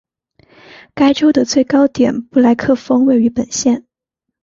[0.95, 3.85] 该州的最高点布莱克峰位于本县。